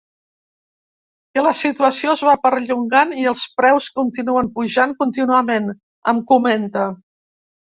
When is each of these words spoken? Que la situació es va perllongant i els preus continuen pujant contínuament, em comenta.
Que 1.37 1.43
la 1.47 1.51
situació 1.59 2.13
es 2.15 2.23
va 2.29 2.33
perllongant 2.47 3.13
i 3.25 3.27
els 3.33 3.45
preus 3.61 3.91
continuen 4.01 4.51
pujant 4.57 4.97
contínuament, 5.05 5.71
em 6.15 6.25
comenta. 6.33 6.89